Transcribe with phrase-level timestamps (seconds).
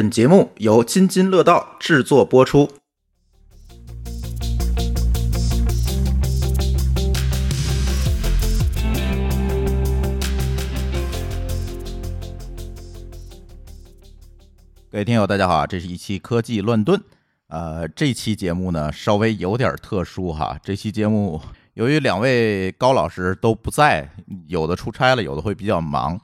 [0.00, 2.66] 本节目由津津乐道制作播出。
[14.90, 15.66] 各位听友，大家好！
[15.66, 16.98] 这是一期科技乱炖。
[17.48, 20.58] 呃，这期节目呢稍微有点特殊哈。
[20.64, 21.38] 这期节目
[21.74, 24.08] 由于两位高老师都不在，
[24.46, 26.18] 有的出差了，有的会比较忙。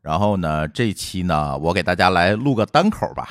[0.00, 3.30] 然后呢，这期呢我给大家来录个单口吧。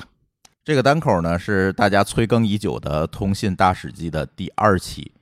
[0.64, 5.14] 这个单口呢是大家催更已久的《通信大史记》的第二期。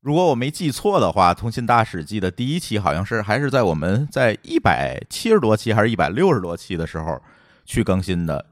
[0.00, 7.20] 如果我没记错的话，《通信大史记》的第一期好像是还是在我们在一百七十多期还是一百六十多期的时候
[7.64, 8.46] 去更新的。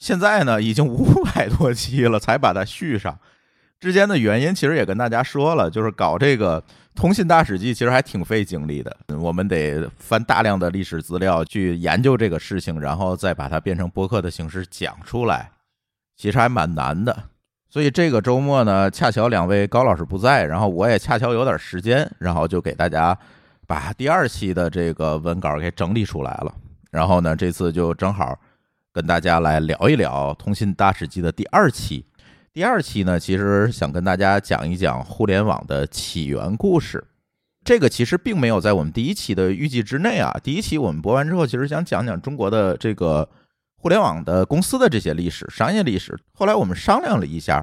[0.00, 3.18] 现在呢，已经五百多期了，才把它续上。
[3.78, 6.60] 之间的原因其实也跟大家说了，就是搞这个
[6.94, 8.96] 《通信大史记》其实还挺费精力的。
[9.18, 15.50] 我们得翻大量的历史资料去研究这个事情，然后再把它变成播客的形式讲出来，
[16.16, 17.24] 其实还蛮难的。
[17.68, 23.16] 所以这个周末呢，恰巧两位高老师不在，然后我也恰巧有点时间，然后就给大家
[23.66, 26.54] 把第二期的这个文稿给整理出来了。
[26.90, 28.38] 然后呢，这次就正好。
[28.92, 32.02] 跟大家来聊一聊《通信大史记》的第二期。
[32.56, 37.04] 第二期呢，其实想跟大家讲一讲互联网的起源故事。
[37.62, 40.34] 这个其实并没有在我们第一期的预计之内啊。
[40.42, 43.28] 第一期我们播完之后，其实想讲讲中国的这个
[43.76, 46.18] 互联网的公司的这些历史、商业历史。
[46.32, 47.62] 后来我们商量了一下，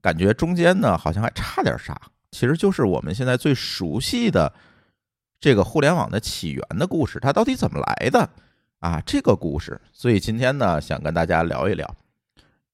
[0.00, 2.00] 感觉中间呢好像还差点啥。
[2.30, 4.50] 其实就是我们现在最熟悉的
[5.38, 8.30] 这个互联网的起源的故事，它到底怎么来的？
[8.78, 11.94] 啊，这个故事，所以今天呢，想跟大家聊一聊。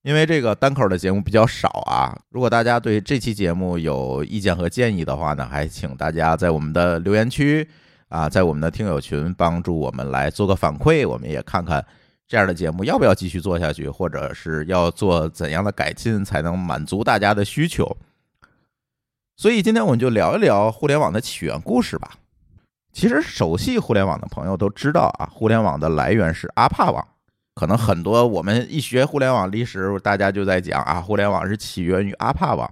[0.07, 7.69] 因为这个单口的节目比较少啊，如果大家对这期节目有意见和建议的话呢，还请大家在我们的留言区
[8.07, 11.85] 啊，在我们的听友群帮助我们来做个反馈，我们也看看
[12.29, 17.97] 这样的节目要不要继续做下去，或者是要做怎样的改进才能满足大家的需求。
[19.37, 22.13] 所以今天我们就聊一聊互联网的起源故事吧。
[22.93, 27.05] 其实熟悉互联网的朋友都知道啊，互联网的来源是阿帕网。
[27.57, 32.71] 可能很多我们一学互联网历史，大家就在讲啊，互联网是起源于阿帕网。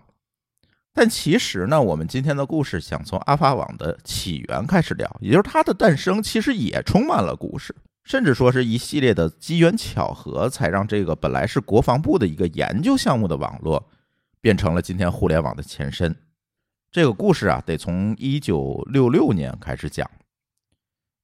[0.93, 7.75] 但其实呢，我们今天的故事想从阿帕网的起源开始聊，也就是它的诞生，其实也充满了故事，
[8.05, 13.89] 甚至说是一系列的机缘巧合，才让这个本来是国防部的一个研究项目的网络，
[14.43, 16.15] 变成了今天互联网的前身。
[16.93, 20.09] 这个故事啊，得从一九六六年开始讲。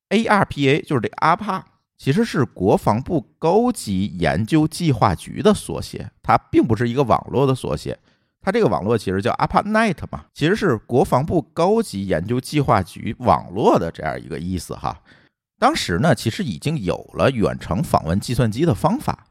[0.09, 1.65] ARPA 就是这个阿帕，
[2.00, 7.99] 其实是国防部高级研究计划局的缩写，它并不是一个网络的缩写。
[8.41, 14.99] 它这个网络其实叫 ARPANET 嘛，其实是国防部高级研究计划局网络的这样一个意思哈。
[15.59, 19.27] 当时呢，其实已经有了远程访问计算机的方法，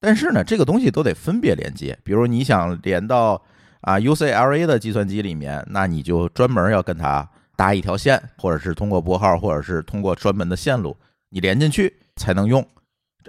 [0.00, 3.40] 但是呢，这个东西都得分别连接，比如你想连到。
[3.82, 10.96] 啊，UCLA 的计算机里面，那你就专门要跟它搭一条线，或者是通过拨号，或者是通过专门的线路，
[11.32, 12.64] 你连进去才能用。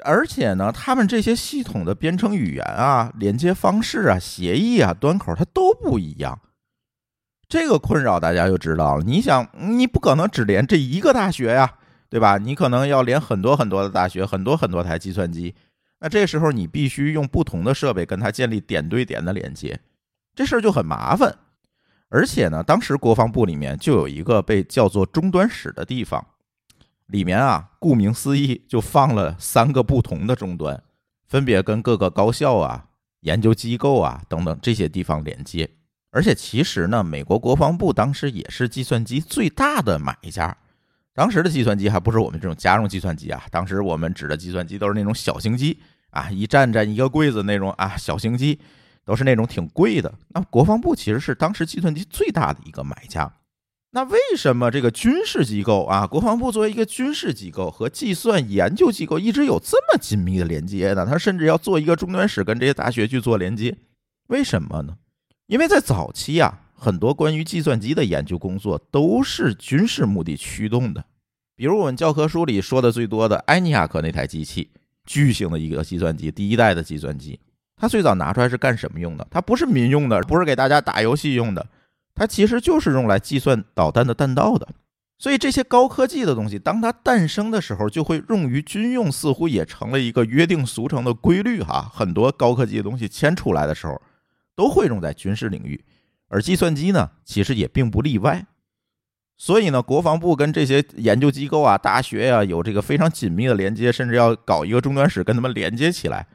[0.03, 6.39] 而且呢，他们这些系统的编程语言啊、连接方式啊、协议啊、端口它都不一样。
[7.47, 9.03] 这个困扰大家就知道了。
[9.03, 11.75] 你想，你不可能只连这一个大学呀，
[12.09, 12.39] 对吧？
[12.39, 15.53] 你可能要连很多很多的大学，很多很多台计算机。
[15.99, 19.79] 那这时候你必须用不同的设备跟它建立点对点的连接。
[20.35, 21.37] 这事儿就很麻烦，
[22.09, 26.25] 而且呢，当时国防部里面就有一个被叫做终端室的地方，
[27.07, 30.83] 里面啊，顾名思义就放了三个不同的终端，
[31.27, 32.85] 分别跟各个高校啊、
[33.21, 35.69] 研究机构啊等等这些地方连接。
[36.11, 40.55] 而且其实呢，美国国防部当时也是计算机最大的买家，
[41.13, 45.79] 当时的计算机还不是我们这种家用计算机啊，当时我们指的计算机都是那种小型机
[46.11, 48.59] 啊，一站站一个柜子那种啊，小型机。
[49.05, 50.09] 都是那种挺贵的。
[50.29, 53.29] 那国防部其实是当时计算机最大的一个买家。
[53.95, 61.05] 那为什么这个军事机构啊，国防部作为一个军事机构和计算研究机构一直有这么紧密的连接呢？
[61.05, 63.77] 他甚至要做一个终端室跟这些大学去做连接，
[64.29, 64.95] 为什么呢？
[65.45, 71.05] 因为在早期啊，很多关于计算机的研究工作都是军事目的驱动的。
[71.55, 74.71] 比如我们教科书里说的最多的埃尼亚克那台机器，
[75.05, 77.39] 巨型的一个计算机，第一代的计算机。
[77.75, 79.27] 它最早拿出来是干什么用的？
[79.29, 81.63] 它不是民用的，不是给大家打游戏用的，
[82.15, 84.67] 它其实就是用来计算导弹的弹道的。
[85.19, 91.89] 所以这些高科技的东西，当它诞生的时候，就会用于军用，似乎也成了一个约定俗成的规律哈。
[91.93, 94.01] 很多高科技的东西牵出来的时候，
[94.55, 95.83] 都会用在军事领域，
[96.27, 98.45] 而计算机呢，其实也并不例外。
[99.37, 106.27] 所以呢，国防部跟这些研究机构啊、大学呀，有这个非常紧密的连接，甚至要搞一个终端室跟他们连接起来。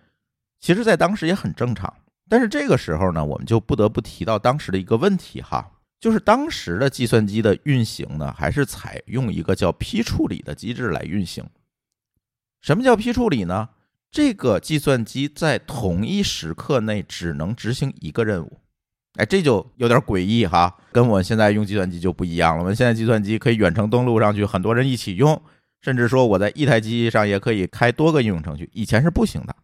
[0.60, 1.92] 其实，在当时也很正常。
[2.28, 11.44] 但是这个时候呢，我们就不得不提到当时的一个问题哈，就是当时的计算机的运行呢，还是采用一个叫批处理的机制来运行。
[12.60, 13.70] 什么叫批处理呢？
[14.10, 18.58] 这个计算机在同一时刻内只能执行一个任务。
[19.14, 22.62] 哎，这就有点诡异哈，跟我现在用计算机就不一样了。
[22.62, 25.40] 我们现在计算机可以远程登录上去，很多人一起用，
[25.82, 28.70] 甚至说我在一台机器上也可以开多个应用程序。
[28.72, 29.54] 以前是不行的，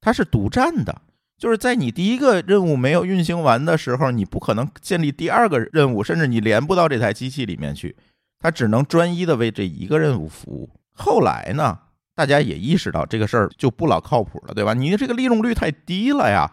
[0.00, 1.00] 它是独占的，
[1.42, 7.96] 就是在你第一个任务没有运行完的时候，你不可能建立第二个任务，甚至你连不到这台机器里面去，
[8.38, 10.70] 它只能专一的为这一个任务服务。
[10.92, 11.76] 后来呢，
[12.14, 14.72] 大家也意识到这个事儿就不老靠谱了，对吧？
[14.72, 16.48] 你的这个利用率太低了呀。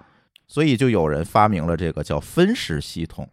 [0.47, 3.29] 所以就有人发明了这个叫分时系统。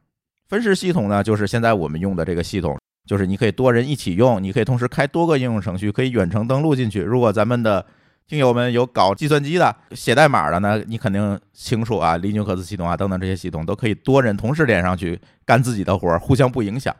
[0.50, 7.00] 分时系统呢，就是现在我们用的这个系统，就是你可以多人一起用，你可以同时开多个应用程序，可以远程登录进去。
[7.00, 7.86] 如果咱们的
[8.28, 16.94] 听友们有搞计算机的、写代码的呢，你肯定清楚啊，离纽可斯系统啊等等这些系统都可以多人同时连上去干自己的活儿，互相不影响。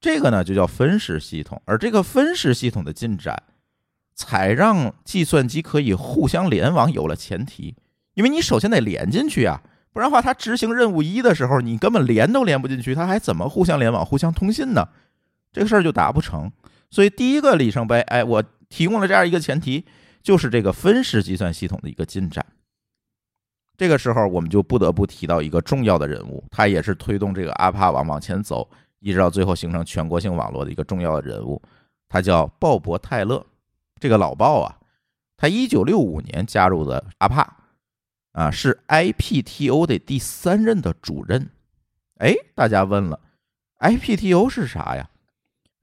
[0.00, 1.60] 这个呢就叫分时系统。
[1.64, 3.42] 而这个分时系统的进展，
[4.14, 7.74] 才让计算机可以互相联网有了前提。
[8.14, 9.60] 因为你首先得连进去啊，
[9.92, 14.88] 不然的话，它执行任务一的时候，你根本连都连不进去，它还怎么互相联网、互相通信呢？
[15.52, 16.52] 这个事儿就达不成。
[16.88, 19.84] 所以第一个里程碑，哎，我提供了这样一个前提，
[20.22, 22.44] 就是这个分时计算系统的一个进展。
[23.76, 28.68] 这个时候，我们就不得不提到一个重要的人物，他也是推动这个阿帕网往前走，
[29.00, 31.60] 一直到最后形成全国性网络的一个重要的人物，
[32.08, 33.44] 他叫鲍勃·泰勒。
[33.98, 34.78] 这个老鲍啊，
[35.36, 37.58] 他一九六五年加入的阿帕。
[38.32, 41.50] 啊，是 IPTO 的第三任的主任。
[42.16, 43.20] 哎，大家问了
[43.80, 45.10] ，IPTO 是啥呀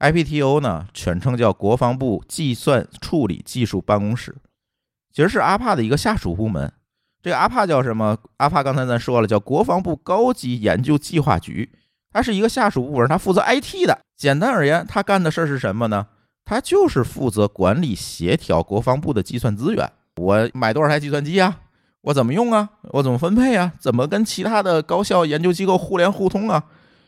[0.00, 4.34] ？IPTO 呢，全称叫国防部计算处理技术办公室，
[5.12, 6.72] 其实是阿帕的一个下属部门。
[7.22, 8.16] 这个阿帕叫什么？
[8.38, 11.70] 阿帕刚才咱说了，叫国防部高级研究计划局，
[12.10, 14.00] 它是一个下属部门，它负责 IT 的。
[14.16, 16.06] 简单而言，它干的事儿是什么呢？
[16.46, 19.92] 它就是负责管理协调国防部的计算资源。
[20.16, 21.60] 我买多少台计算机啊？
[22.00, 22.70] 我怎么用啊？
[22.92, 23.74] 我怎么分配啊？
[23.78, 26.64] 怎么跟其他的高校研究机构互联互通啊？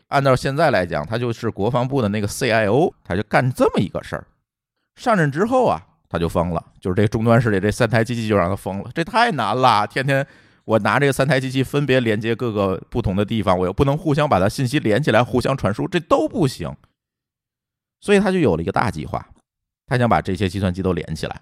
[0.07, 4.27] 按照现在来讲，他就是国防部的那个 CIO，他就干这么一个事儿。
[4.95, 9.87] 上任之后啊，他就疯了，就是这终端室里这三台机器就让他疯了，这太难了。
[9.87, 10.25] 天天
[10.65, 16.75] 我拿这三台机器分别连接各个不同的地方，我又不能互相把它信息连起来，互相传输，这都不行。
[17.99, 19.25] 所以他就有了一个大计划，
[19.87, 21.41] 他想把这些计算机都连起来，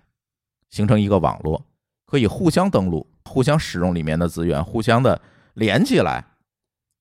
[0.70, 1.66] 形成一个网络。
[2.06, 5.22] 可以互相登录、互相使用里面的资源，互相的
[5.54, 6.26] 连起来。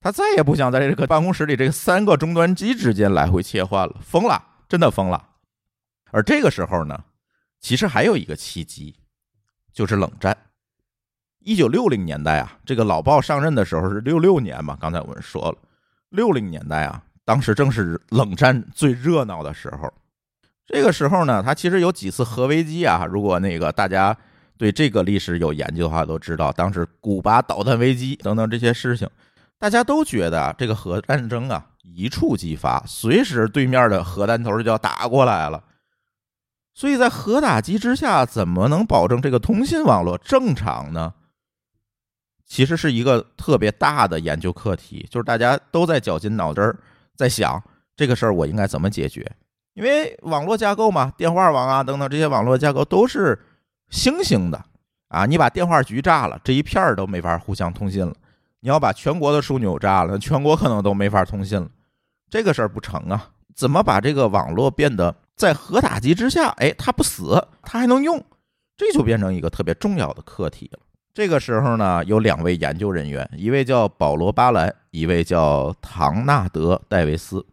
[0.00, 5.28] 他再也不想在这个办公室里这三个终端机之间来回切换了，疯了，真的疯了。
[6.10, 7.04] 而这个时候呢，
[7.60, 8.96] 其实还有一个契机，
[9.72, 10.36] 就是冷战。
[11.40, 15.58] 一九六零年代啊，这个老鲍上任的时候是六六年嘛，刚才我们说了，
[16.08, 19.92] 六零年代啊，当时正是冷战最热闹的时候。
[20.66, 24.16] 这个时候呢，他其实有几次核危机啊，如果那个大家。
[24.56, 29.08] 对这个历史有研究的话，都知道当时古巴导弹危机等等这些事情，
[29.60, 35.62] 大家都觉得这个核战争啊一触即发，随时对面的核弹头就要打过来了。
[36.74, 41.14] 所以在核打击之下，怎么能保证这个通信网络正常呢？
[42.46, 46.76] 其实是一个特别大的研究课题，就是大家都在绞尽脑汁儿
[47.14, 47.62] 在想
[47.94, 49.30] 这个事儿我应该怎么解决，
[49.74, 53.38] 因为网络架构嘛，电话网啊等等这些网络架构都是。
[53.90, 54.64] 星星的
[55.08, 55.26] 啊！
[55.26, 58.14] 你把电话局炸了，这一片儿都没法互相通信了。
[58.60, 61.68] 你要把全国的枢纽炸了，全国可能都没法通信了。
[62.28, 63.30] 这个事儿不成啊！
[63.54, 68.22] 怎么把这个网络变得在核打击之下，哎，它不死，它还能用？
[68.76, 70.78] 这就变成一个特别重要的课题了。
[71.12, 77.44] 这个时候呢，有两位研究人员，一位叫保罗·巴兰，一位叫唐纳德·戴维斯。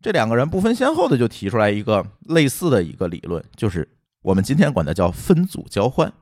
[0.00, 3.88] 这两个人不分先后的就提出来一个类似的一个理论，就是。
[4.20, 6.12] 我们今天管它叫分组交换，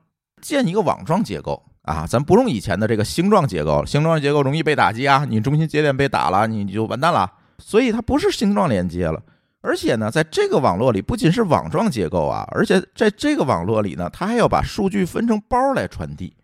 [0.42, 7.32] 建一个网状结构啊，咱不用以前的这个星状结构，星状结构容易被打击啊，你中心节点被打了，你就完蛋了。
[7.58, 9.22] 所以它不是星状连接了，
[9.62, 16.36] 而且呢，在这个网络里，不仅是网状结构啊，而且在这个网络里呢，它还要把数据分成包来传递，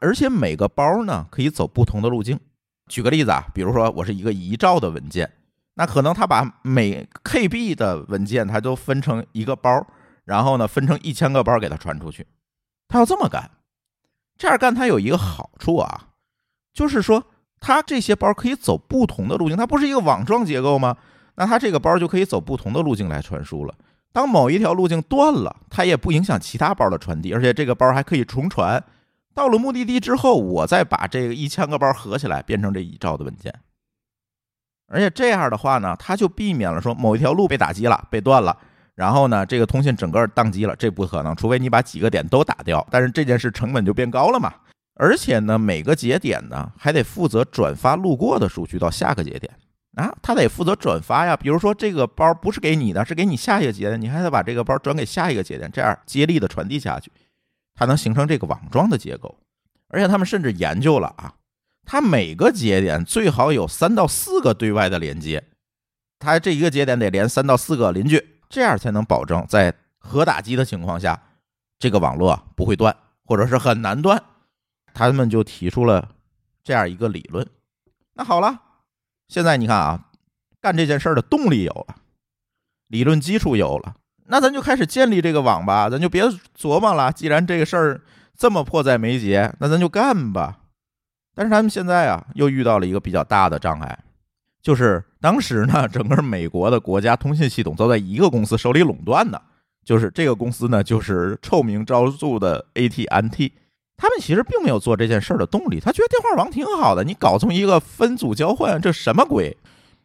[0.00, 2.40] 而且每个包呢可以走不同的路径。
[2.88, 5.30] 举个例子啊，比如说我是一个一兆的文件，
[5.74, 9.86] 那可能它把每 KB 的文件它都分成一个包。
[10.24, 12.26] 然后呢，分成一千个包给它传出去，
[12.88, 13.50] 它要这么干，
[14.36, 16.08] 这样干它有一个好处啊，
[16.72, 17.24] 就是说
[17.60, 20.96] 它这些包可以走不同的路径，它不是一个网状结构吗？
[21.36, 23.74] 那它这个包就可以走不同的路径来传输了。
[24.12, 28.82] 当某一条路径断了，它也不影响其他包的传递，而且这个包还可以重传，
[29.34, 33.52] 到了目的地之后，我再把这个一千个包合起来，变成这一兆的文件。
[34.86, 38.56] 而且这样的话呢，它就避免了说某一条路被打击了、被断了，
[38.94, 42.86] 然后呢，这个通信整个宕机了，这不可能，除非你把几个点都打掉。
[42.90, 44.52] 但是这件事成本就变高了嘛。
[44.94, 49.52] 而且呢，每个节点呢还得负责转发路过的数据到下个节点
[49.96, 51.36] 啊，他得负责转发呀。
[51.36, 57.10] 比如说这个包不是给你的，是给你下一个节点，你还得把这个包转给下一个节点，这样接力的传递下去。
[57.74, 59.36] 它能形成这个网状的结构，
[59.88, 61.34] 而且他们甚至研究了啊，
[61.84, 65.42] 它每个节点最好有三到四个对外的连接，
[66.20, 71.20] 它这一个节点得连三到四个邻居，这样才能保证在核打击的情况下，
[71.78, 74.22] 这个网络不会断，或者是很难断。
[74.92, 76.08] 他们就提出了
[76.62, 77.46] 这样一个理论。
[78.14, 78.60] 那好了，
[79.26, 80.06] 现在你看啊，
[80.60, 81.96] 干这件事的动力有了，
[82.88, 83.96] 理论基础有了。
[84.26, 86.24] 那咱就开始建立这个网吧，咱就别
[86.56, 87.10] 琢磨了。
[87.10, 88.00] 既然这个事儿
[88.36, 90.60] 这么迫在眉睫，那咱就干吧。
[91.34, 94.03] 但是他们现在啊，又遇到了一个比较大的障碍，
[94.64, 99.40] 就是当时呢， 整个美国的国家通信系统都在一个公司手里垄断的。
[99.84, 103.52] 就是这个公司呢，就是臭名昭著的 AT&T。
[103.98, 109.54] 他们其实并没有做这件事儿的动力，他觉得电话网挺好的，你搞这么一个分组交换，这什么鬼？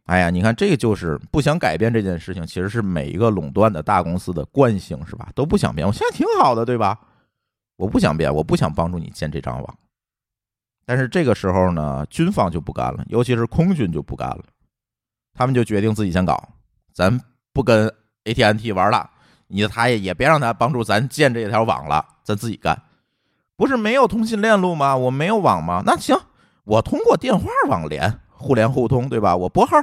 [0.07, 5.29] 哎呀，你看这个就是不想改变这件事情，其实是每一个垄断的大公司的惯性，是吧？
[5.33, 5.87] 都不想变。
[5.87, 6.99] 我现在挺好的，对吧？
[7.77, 9.77] 我不想变，我不想帮助你建这张网。
[10.89, 14.43] 但是这个时候呢，军方就不干了，尤其是空军就不干了，
[15.35, 16.49] 他们就决定自己先搞，
[16.91, 17.15] 咱
[17.53, 17.93] 不跟
[18.23, 19.07] AT&T 玩了，
[19.49, 22.75] 你他也也别让他帮助咱建这条网了，咱自己干。
[23.55, 24.97] 不是没有通信链路吗？
[24.97, 25.83] 我没有网吗？
[25.85, 26.17] 那行，
[26.63, 28.19] 我通过电话网连。
[28.31, 29.35] 互联互通，对吧？
[29.35, 29.77] 我拨号，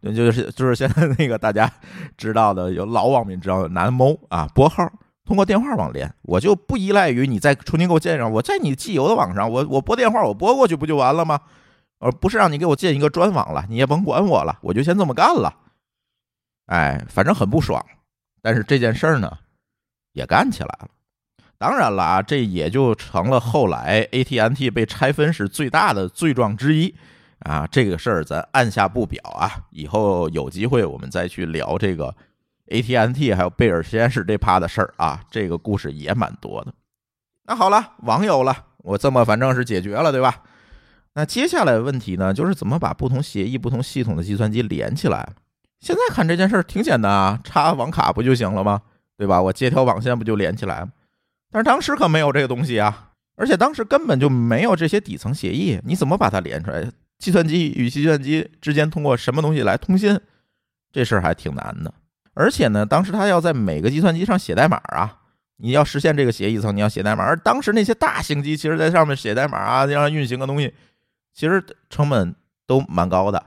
[0.00, 1.68] 就是就是现在那个大家
[2.16, 4.88] 知道的，有老网民知道的南谋啊，拨号
[5.24, 11.40] 通过电话网连，我就不依赖于你再重新给我建上，我在你既有的网上，我我拨电话，我拨过去不就完了吗？
[11.98, 15.54] 而不是让你给我建一个专网了，你也甭管我了，我就先这么干了。
[16.66, 17.84] 哎，反正很不爽，
[18.42, 19.38] 但是这件事儿呢，
[20.12, 20.88] 也干起来了。
[21.58, 26.92] 当然了啊，这也就成了后来 AT&T 被拆分时最大的罪状之一。
[27.40, 32.14] 啊，这个事儿咱按下不表啊，以后有机会我们再去聊这个
[32.72, 36.72] AT&T 还有贝尔实验室这趴的事儿啊，这个故事也蛮多的。
[37.44, 40.42] 那好了，网友了，我这么反正是解决了，对吧？
[41.14, 45.34] 那接下来问题呢，就是怎么把不同协议、不同系统的计算机连起来？
[45.80, 48.80] 现在看这件事儿挺简单啊，插网卡不就行了吗？
[49.18, 49.42] 对吧？
[49.42, 50.88] 我接条网线不就连起来了？
[51.50, 56.90] 但是当时可没有这个东西啊，而且当时根本就没有这些底层协议，你怎么把它连出来？
[57.18, 60.18] 计算机与计算机之间通过什么东西来通信？
[60.90, 61.92] 这事儿还挺难的。
[62.34, 65.18] 而且呢，当时他要在每个计算机上写代码啊，
[65.58, 67.22] 你要实现这个协议层，你要写代码。
[67.24, 70.72] 而当时那些大型机，其实在上面写代码啊，让它运行的东西，
[71.34, 72.34] 其实成本
[72.66, 73.42] 都蛮高的。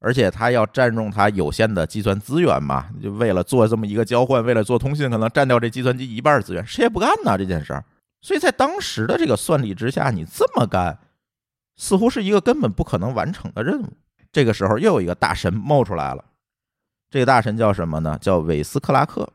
[0.00, 7.84] 而且它要占用它有限的计算资源嘛，就为了做这么一个交换，为了做通信，可能占掉这计算机一半资源，谁也不干呐这件事儿。
[8.20, 10.98] 所以在当时的这个算力之下，你这么干。
[11.80, 13.92] 似乎是一个根本不可能完成的任务。
[14.32, 16.24] 这个时候，又有一个大神冒出来了。
[17.10, 18.18] 这个大神叫什么呢？
[18.20, 19.28] 叫韦斯克拉克。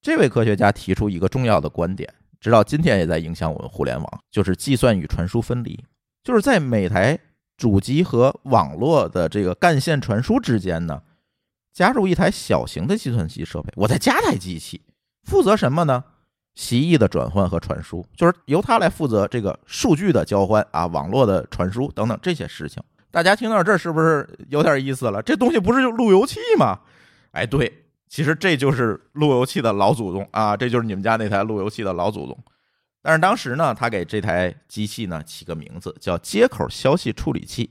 [0.00, 5.78] 这位科学家提出一个重要的观点，直到今天也在影响我们互联网，就是计算与传输分离。
[6.22, 7.18] 就是在每台
[7.56, 11.02] 主机和网络的这个干线传输之间呢，
[11.72, 13.72] 加入一台小型的计算机设备。
[13.76, 14.80] 我再加台机器，
[15.24, 16.04] 负责什么呢？
[16.54, 22.82] 协议的转换和传输，就是由它来负责这个数据的交换啊，网络的传输等等这些事情。
[23.10, 25.22] 大家听到这儿是不是有点意思了？
[25.22, 26.80] 这东西不是就路由器吗？
[27.32, 27.72] 哎，对，
[28.08, 32.36] 其实这就是路由器的老祖宗啊，这就是你们家那台路由器的老祖宗。
[33.02, 37.70] 但是当时呢，他给这台机器呢起个名字叫接口消息处理器，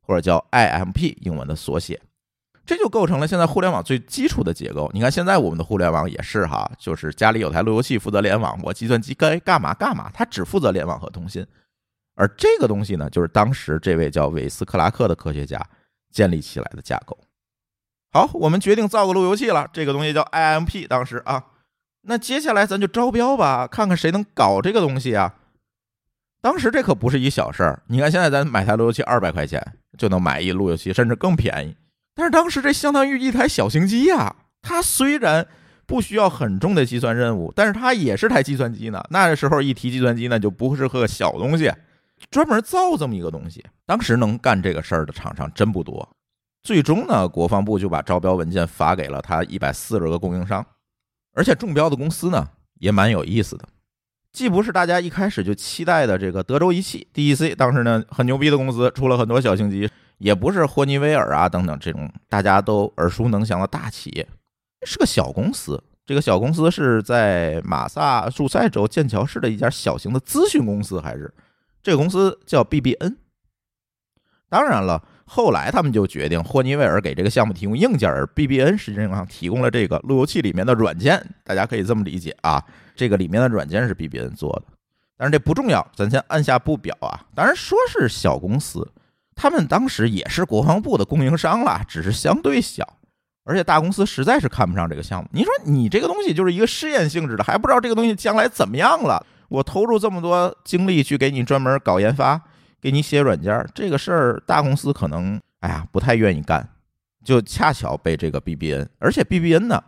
[0.00, 2.00] 或者叫 IMP，英文的缩写。
[2.66, 4.90] 这就构成了现在互联网最基础的结构。
[4.94, 11.46] 你看，现在我们的互联网也是哈，就是家里有台路由器负责联网，我计算机该干嘛干嘛，它只负责联网和通信。
[12.14, 15.60] 而这个东西呢，就是当时这位叫韦斯克拉克的科学家
[16.10, 17.16] 建立起来的架构。
[18.14, 20.86] 好，我们决定造个路由器了，这个东西叫 IMP。
[20.86, 21.46] 当时啊，
[22.02, 25.34] 那接下来咱就招标吧，看看谁能搞这个东西啊。
[26.40, 27.82] 当时这可不是一小事儿。
[27.88, 29.60] 你看，现在咱买台路由器二百块钱
[29.98, 31.74] 就能买一路由器，甚至更便宜。
[32.14, 35.48] 但是当时这相当于一台小型机呀，它虽然
[35.84, 39.02] 不需要很重的计算任务，但是它也是台计算机呢。
[39.10, 41.72] 那时候一提计算机，那就不是个小东西，
[42.30, 43.64] 专门造这么一个东西。
[43.84, 46.08] 当时能干这个事儿的厂商真不多。
[46.64, 50.64] 最终呢，国防部就把招标文件发给了他一百四十个供应商，
[51.34, 52.48] 而且中标的公司呢
[52.80, 53.68] 也蛮有意思的。
[54.32, 64.26] 既不是大家一开始就期待的这个德州仪器 DEC，当时呢很牛逼的公司，出了很多小型机，也不是霍尼韦尔啊等等这种大家都耳熟能详的大企业，
[64.84, 65.80] 是个小公司。
[66.06, 71.32] 这个小公司是在马萨诸塞州剑桥市的一家小型的咨询公司，还是
[71.82, 73.16] 这个公司叫 BBN。
[74.48, 81.24] 当然了，后来他们就决定霍尼韦尔给这个项目提供硬件，而 BBN 实际上提供了这个路由器里面的软件。
[81.42, 82.62] 大家可以这么理解啊，
[82.94, 84.62] 这个里面的软件是 BBN 做的。
[85.16, 87.24] 但是这不重要，咱先按下不表啊。
[87.34, 88.86] 当然说是小公司，
[89.34, 92.86] 他们当时也是国防部的供应商啦，只是相对小。
[93.44, 95.28] 而且大公司实在是看不上这个项目。
[95.32, 99.24] 你说你这个东西就是一个试验性质的，还不知道这个东西将来怎么样了。
[99.48, 102.40] 我投入这么多精力去给你专门搞研发，
[102.84, 106.68] 给你写软件，这个事儿大公司可能哎呀不太愿意干。
[107.24, 109.82] 就恰巧被这个 BBN，而且 BBN 呢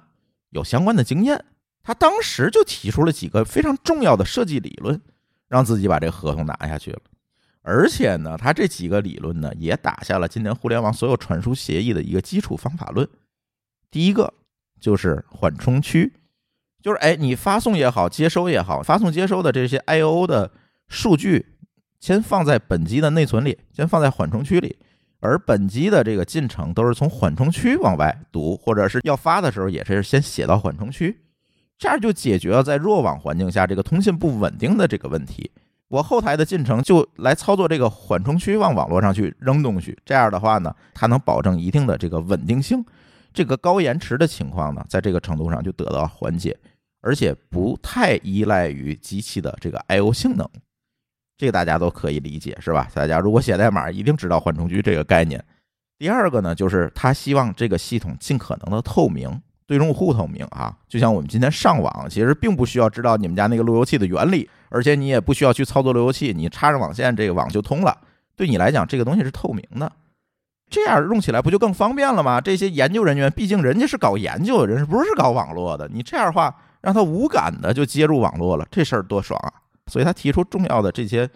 [0.49, 1.45] 有相关的经验，
[1.83, 4.99] 他当时就提出了几个非常重要的设计理论，
[5.47, 7.01] 让自己把这个合同拿下去了。
[7.61, 13.07] 而且呢，他这几个理论呢也打下了今天互联网所有传输协议的一个基础方法论。
[13.91, 14.33] 第一个
[14.81, 16.15] 就是缓冲区，
[16.81, 20.53] 就是哎，你发送也好，接收也好，发送接收的这些 I/O 的
[20.89, 21.56] 数据，
[22.01, 24.77] 先放在本机的内存里，先放在缓冲区里，
[25.21, 31.19] 而本机的这个进程都是从缓冲区往外读，或者是要发的时候也是先写到缓冲区，
[31.79, 35.51] 这样就解决了在弱网环境下这个通信不稳定的这个问题。
[35.89, 42.85] 我后台的进程就来操作这个缓冲区往网络上去扔东西，这样的话呢，它能保证一定的这个稳定性。
[43.33, 46.59] 这个高延迟的情况呢，在这个程度上就得到缓解，
[47.03, 50.49] 而且不太依赖于机器的这个 I/O 性能，
[51.37, 52.89] 这个大家都可以理解，是吧？
[52.95, 55.43] 大家如果写代码，一定知道缓冲区这个概念。
[55.99, 60.77] 第二个呢，就是他希望这个系统尽可能的透明，对用户透明啊。
[60.89, 67.97] 就像我们今天上网，其实并不需要知道你们家那个路由器的原理，而且你也不需要去操作路由器，你插上网线，这个网就通了。
[68.35, 69.91] 对你来讲，这个东西是透明的。
[70.69, 72.41] 这样用起来不就更方便了吗？
[72.41, 75.89] 这些研究人员毕竟人家是搞研究的人，不是搞网络的。
[75.93, 79.53] 你这样的话，让他无感的就接入网络了，这事儿多爽啊！
[79.91, 81.29] 所以他提出重要的这些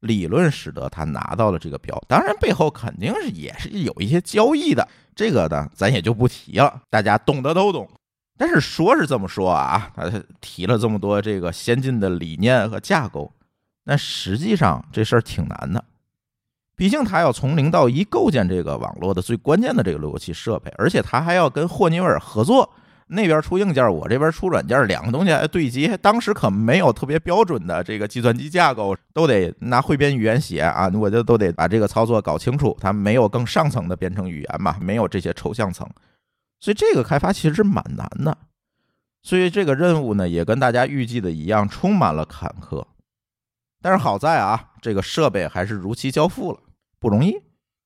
[0.00, 2.00] 理论，使得他拿到了这个标。
[2.06, 7.88] 当然背后肯定是也是有一些交易的，这个呢咱也就不提了，大家懂的都懂。
[8.38, 13.32] 但是说是这么说啊，他提了这么多这个先进的理念和架构，
[13.84, 15.82] 那实际上这事儿挺难的。
[16.76, 22.70] 毕竟他要从零到一构建这个网络的最关键的这个路由器设备，而且他还要跟霍尼韦尔合作，
[23.08, 25.96] 那边出硬件，我这边出软件，两个东西还对接。
[25.98, 32.76] 当时可没有特别标准的这个计算机架构，都得拿汇编语言写啊，我就都得把这个操作搞清楚。
[32.80, 35.88] 它没有更上层的编程语言嘛，没有这些抽象层，
[36.58, 38.36] 所以这个开发其实蛮难的。
[39.22, 42.84] 所以这个任务呢，也跟大家预计的一样，充满了坎坷。
[43.80, 46.58] 但是好在啊，这个设备还是如期交付了。
[46.98, 47.36] 不容易，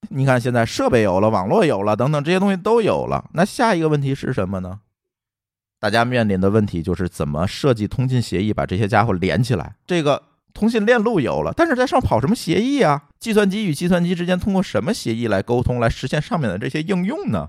[0.09, 3.29] 你看现在设备有了，网络有了，等等这些东西都有了。
[3.35, 4.81] 那下一个问题是什么呢？
[5.81, 9.75] 大家面临的问题就是怎么设计通信协议，把这些家伙连起来。
[9.87, 13.05] 这个通信链路有了，但是在上跑什么协议啊？
[13.19, 17.49] 计算机与计算机之间通过什么协议来沟通，来实现上面的这些应用呢？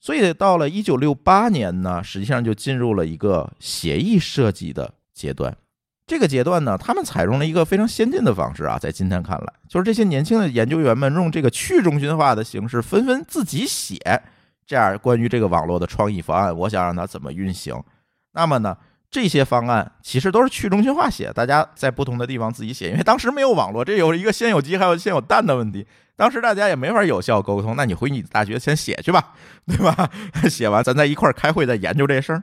[0.00, 5.56] 所以到了一九六八年呢，实际上就进入了一个协议设计的阶段。
[6.06, 13.98] 这个阶段呢，他们采用了一个非常先进的方式啊，在今天看来，就是这些年轻的研究员们用这个去中心化的形式，纷纷自己写
[14.68, 16.56] 这样关于这个网络的创意方案。
[16.56, 17.74] 我想让它怎么运行。
[18.34, 18.76] 那么呢，
[19.10, 25.84] 这些方案其实都是去中心化写，大家在不同的地方自己写，因为当时没有网络，这有一个先有鸡还有先有蛋的问题。
[26.14, 29.32] 当时大家也没法有效沟通，那你回你大学先写去吧，
[29.66, 30.10] 对吧？
[30.48, 32.42] 写完咱在一块儿开会再研究这事儿。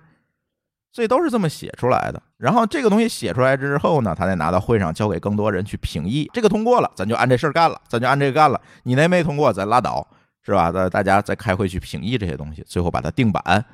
[0.91, 6.31] 所以都是这么写出来的，然后这个东西写出来之后呢，他再拿到会上交给更多人去评议。
[6.31, 8.61] 这个通过了，咱就按这事儿干了，咱就按这个干了。
[8.83, 10.07] 你那没通过，咱拉倒，
[10.45, 10.71] 是吧？
[10.71, 13.65] 大大家再开会去评议这些东西，最后把它定版。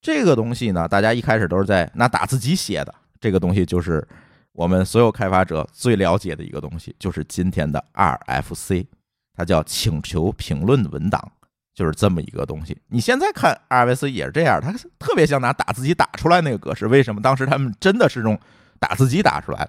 [0.00, 2.94] 这个东西呢，大家一开始都是在拿打字机写的。
[3.20, 4.06] 这个东西就是
[4.52, 8.86] 我们所有开发者最了解的一个东西，就是今天的 RFC，
[9.34, 11.32] 它叫请求评论文档。
[11.74, 12.76] 就是这么一个东西。
[12.88, 16.86] 你现在看 RFC 也是这样，它特别像拿打字机打出来那个格式。
[16.86, 18.38] 为什么当时他们真的是用
[18.78, 19.66] 打字机打出来？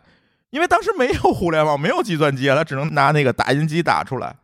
[0.50, 4.36] 因为当时没有互联网，没有计算机，他只能拿那个打印机打出来。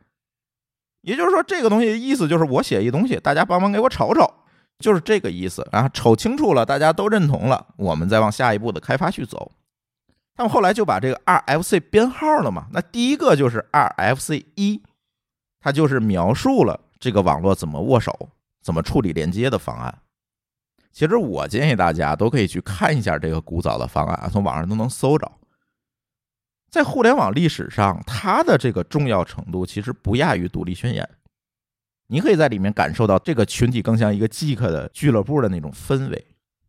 [1.02, 4.30] 也就是说，这个东西意思就是我写一东西，大家帮忙给我瞅瞅，
[4.80, 5.68] 就是这个意思。
[5.72, 9.52] 然后瞅清楚了，大家都认同了，我们再往下一步的开发去走。
[10.36, 12.68] 他们后来就把这个 RFC 编号了嘛？
[12.72, 14.82] 那第一个就是 RFC 一，
[15.60, 16.80] 它就是描述了。
[17.00, 18.30] 这个网络怎么握手，
[18.62, 20.00] 怎么处理连接的方案？
[20.92, 25.32] 其实我建议大家都可以去看一下这个古早的方案，从网上都能搜着。
[26.70, 31.08] 在互联网历史上，它的这个重要程度其实不亚于独立宣言。
[32.08, 36.26] 你可以在里面感受到这个群体更像一个 Geek 的俱乐部的那种氛围。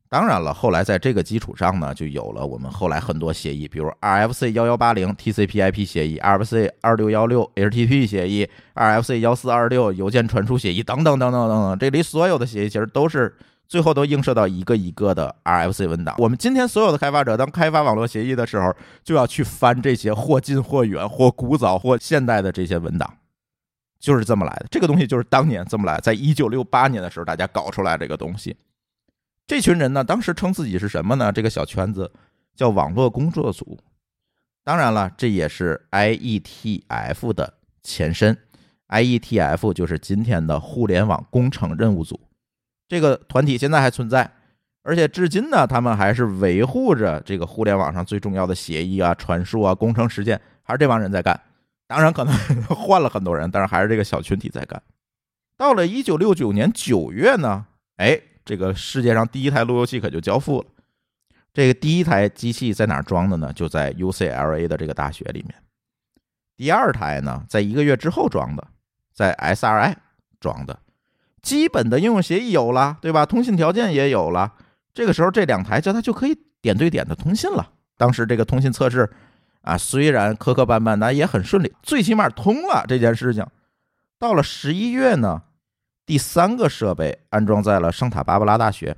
[0.09, 11.79] 当然了，后来在这个基础上呢，就有了我们后来很多协议，比如 RFC 幺幺八零 TCP/IP 协议、RFC 二六幺六 HTTP 协议、RFC 幺四二六邮件传输协议等等等等等等。
[11.79, 13.33] 这里所有的协议其实都是
[13.70, 16.16] 最后都映射到一个一个的 RFC 文档。
[16.18, 23.18] 我们今天所有的开发者当开发网络协议的时候，就要去翻这些或近或远、或古早或现代的这些文档，
[24.00, 24.66] 就是这么来的。
[24.72, 28.56] 这个东西就是当年这么来，在一九六八年的时候，大家搞出来这个东西。
[29.46, 31.30] 这群人呢，当时称自己是什么呢？
[31.30, 32.11] 这个小圈子
[32.56, 33.78] 叫网络工作组。
[34.64, 37.54] 当然了，这也是 IETF 的
[37.85, 38.37] 前身。
[38.88, 42.18] IETF 就是今天的互联网工程任务组。
[42.90, 44.31] 这个团体现在还存在，
[44.83, 51.40] 而且至今呢，他们还是维护着这个互联网上最重要的协议啊、传输啊、工程实践，还是这帮人在干。
[51.87, 52.35] 当然，可能
[52.68, 54.83] 换了很多人，但是还是这个小群体在干。
[55.57, 58.20] 到了一九六九年九月呢，哎。
[58.42, 60.66] 这个世界上第一台路由器可就交付了。
[61.53, 63.53] 这个第一台机器在哪装的呢？
[63.53, 65.55] 就在 UCLA 的这个大学里面。
[66.57, 68.66] 第二台呢，在一个月之后装的，
[69.12, 69.94] 在 SRI
[70.40, 70.76] 装的。
[71.42, 73.24] 基本的应用协议有了，对吧？
[73.26, 74.53] 通信条件也有了。
[74.92, 77.70] 这个时候，这两台叫它就可以点对点的通信了。
[77.96, 79.11] 当时这个通信测试
[79.62, 83.46] 啊，虽然磕磕绊绊，但也很顺利，最起码通了这件事情。
[84.18, 85.42] 到了十一月呢。
[86.07, 88.96] 第三个设备安装在了圣塔芭芭拉大学，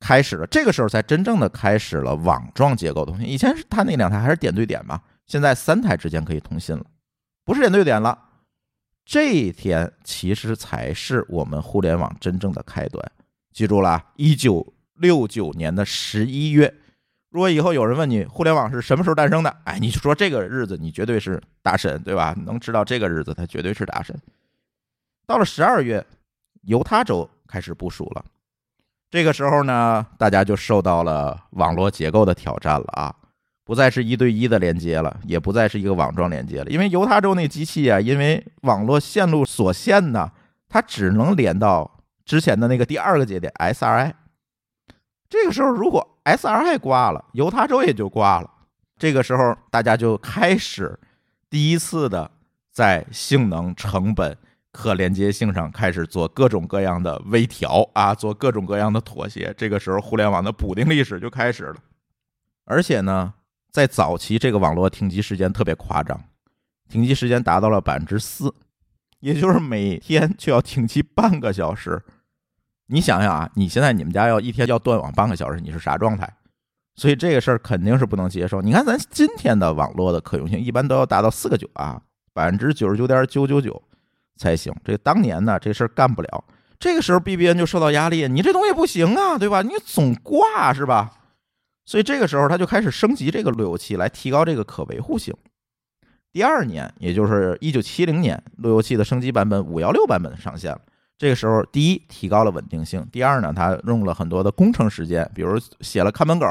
[0.00, 0.46] 开始了。
[0.46, 3.28] 这个时候才真正的开始了网状结构通信。
[3.28, 6.82] 以前是他那两台还是点对点嘛，现在三台之间可以通信了，
[7.44, 8.18] 不是点对点了。
[9.06, 13.12] 这一天其实才是我们互联网真正的开端。
[13.52, 16.74] 记住了，一九六九年的十一月。
[17.30, 22.34] 如果以后有人问你互联网是什么时候诞生的，哎，你就说这个日子，你绝对是大神，对吧？
[22.44, 24.18] 能知道这个日子，他绝对是大神。
[25.24, 26.04] 到了十二月，
[26.62, 28.24] 犹他州开始部署了。
[29.08, 33.14] 这个时候呢，大家就受到了网络结构的挑战了啊，
[33.66, 36.70] 不再是一对一的连接了，也不再是一个网状连接了。
[36.70, 40.30] 因为犹他州那机器啊，因为网络线路所限呢，
[40.68, 44.12] 它只能连到之前的那个第二个节点 SRI。
[45.28, 48.48] 这个时候，如果 SRI 挂了，犹他州也就挂了。
[48.96, 50.96] 这个时候，大家就开始
[51.50, 52.30] 第一次的
[52.70, 54.38] 在性能成本。
[54.70, 59.54] 可连接性上开始做各种各样的微调啊，做各种各样的妥协。
[59.56, 61.76] 这个时候，互联网的补丁历史就开始了。
[62.66, 63.32] 而且呢，
[63.76, 66.18] 在早期，这个网络停机时间特别夸张，
[66.88, 68.54] 停机时间达到了百分之四，
[69.20, 72.02] 也就是每天就要停机半个小时。
[72.86, 76.26] 你想想啊，你现在你们家要一天要断网半个小时，你是啥状态？
[76.94, 78.62] 所以这个事儿肯定是不能接受。
[78.62, 82.00] 你看，咱今天的网络的可用性一般都要达到四个九啊，
[82.32, 83.82] 百分之九十九点九九九。
[84.38, 84.74] 才行。
[84.82, 86.44] 这当年呢，这事儿干不了。
[86.78, 89.60] 这个时候，BBN 就受到压力，你这东西不行啊，对吧？
[89.60, 91.12] 你总挂是吧？
[91.86, 95.34] 所以这个时候，他就开始升级这个路由器，来提高这个可维护性。
[96.32, 100.80] 第二年，也就是一九七零年，路由器的升级版本五幺六版本上线了。
[101.16, 106.46] 这个时候，第一，提高了稳定性；第二呢，他用了很多的工程时间，比如写了看门狗，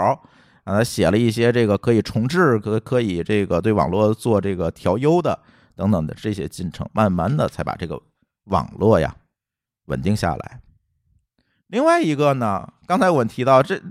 [0.64, 5.38] 啊，写了一些这个可以重置、可可以这个对网络做这个调优的。
[5.78, 8.02] 等等的这些进程，慢慢的才把这个
[8.46, 9.14] 网络呀
[9.88, 10.62] 稳定下来。
[11.68, 13.82] 另外一个呢，刚才我们提到，这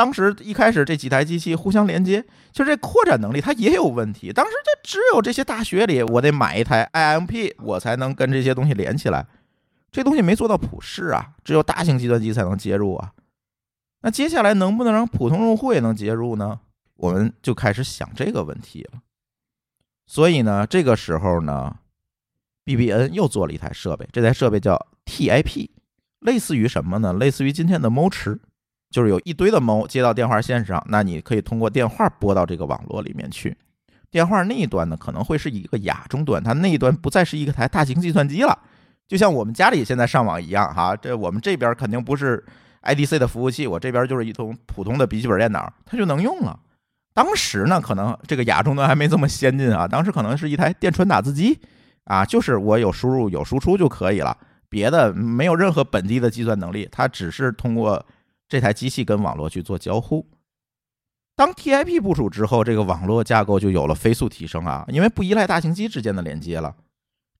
[0.00, 4.32] 当时一开始这几台机器互相连接，就这扩展能力它也有问题。
[4.32, 9.26] 当时就只有这些大学里，我得买一台 IMP，我才能跟这些东西连起来。
[9.92, 13.12] 这东西没做到普适啊，只有大型计算机才能接入啊。
[14.00, 16.60] 那接下来能不能让普通用户也能接入呢？
[16.96, 19.02] 我们就开始想这个问题了。
[20.06, 21.76] 所以呢，这个时候呢
[22.64, 25.68] ，BBN 又做了一台设备，这台设备叫 TIP，
[26.20, 27.12] 类似于什么呢？
[27.12, 28.40] 类似于今天的猫池，
[28.90, 33.56] 就是有一堆的猫接到电话线上，那你可以通过电话拨到这个网络里面去。
[34.10, 38.58] 电话那一端呢，可能会是一个亚终端，它那一端不再是一个台大型计算机了，
[39.06, 40.96] 就像我们家里现在上网一样哈。
[40.96, 42.44] 这我们这边肯定不是
[42.82, 46.58] IDC 的服务器，我这边就是一通普通的笔记本电脑，它就能用了。
[47.14, 49.86] 当时呢，可能这个亚终端还没这么先进啊。
[49.86, 51.56] 当时可能是一台电传打字机
[52.04, 54.36] 啊，就是我有输入有输出就可以了，
[54.68, 58.04] 别的没有任何本地的计算能力，它只是通过
[58.50, 60.26] 这台机器跟网络去做交互。
[61.36, 66.74] 当 TIP 部署之后，这个网络架构就有了飞速提升啊，因为不依赖大型机之间的连接了。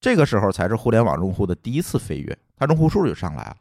[0.01, 3.57] 这个时候才是互联网用户的第一次飞跃，它用户数就上来了，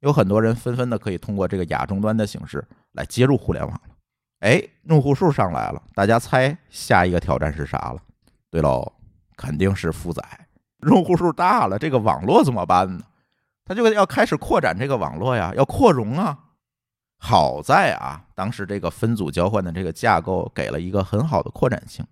[0.00, 3.94] 有很多人纷纷的可以通过这个亚终端的形式来接入互联网了。
[4.40, 8.02] 哎，用户数上来了，大家猜下一个挑战是啥了？
[8.50, 8.92] 对喽，
[9.36, 10.22] 肯定是负载。
[10.88, 13.04] 用户数大了，这个网络怎么办呢？
[13.64, 16.46] 他就要开始扩展这个网络呀，要扩容啊。
[17.18, 22.04] 好在啊，当时这个分组交换的这个架构给了一个很好的扩展性，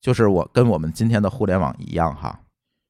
[0.00, 2.40] 就是我跟我们今天的互联网一样哈，